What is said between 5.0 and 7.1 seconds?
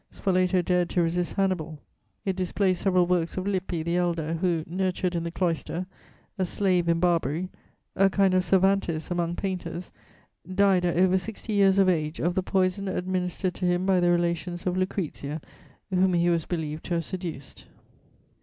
in the cloister, a slave in